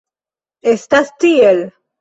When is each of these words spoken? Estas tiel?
Estas 0.73 1.15
tiel? 1.21 1.65